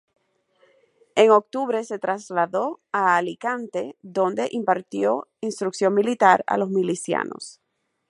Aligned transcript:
En 1.13 1.29
octubre 1.29 1.83
se 1.83 1.99
trasladó 1.99 2.79
a 2.91 3.17
Alicante, 3.17 3.97
donde 4.01 4.47
impartió 4.49 5.27
instrucción 5.41 5.93
militar 5.93 6.43
a 6.47 6.57
los 6.57 6.71
milicianos. 6.71 7.61